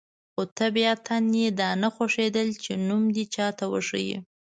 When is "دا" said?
1.59-1.69